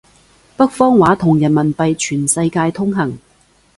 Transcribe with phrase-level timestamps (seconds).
[0.57, 3.19] 北方話同人民幣全世界通行